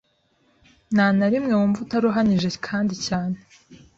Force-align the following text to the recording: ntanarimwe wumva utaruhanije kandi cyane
ntanarimwe 0.93 1.53
wumva 1.59 1.79
utaruhanije 1.85 2.49
kandi 2.67 2.93
cyane 3.05 3.37